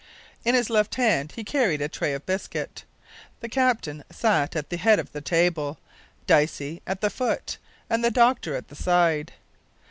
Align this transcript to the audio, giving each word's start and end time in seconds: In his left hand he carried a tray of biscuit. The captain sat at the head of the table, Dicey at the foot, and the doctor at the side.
In 0.43 0.55
his 0.55 0.71
left 0.71 0.95
hand 0.95 1.33
he 1.35 1.43
carried 1.43 1.79
a 1.79 1.87
tray 1.87 2.13
of 2.15 2.25
biscuit. 2.25 2.85
The 3.41 3.47
captain 3.49 4.03
sat 4.09 4.55
at 4.55 4.71
the 4.71 4.77
head 4.77 4.97
of 4.97 5.11
the 5.11 5.21
table, 5.21 5.77
Dicey 6.25 6.81
at 6.87 7.01
the 7.01 7.11
foot, 7.11 7.59
and 7.87 8.03
the 8.03 8.09
doctor 8.09 8.55
at 8.55 8.69
the 8.69 8.75
side. 8.75 9.33